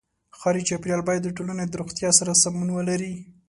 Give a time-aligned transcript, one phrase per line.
[0.39, 3.13] ښاري چاپېریال باید د ټولنې د روغتیا سره سمون ولري.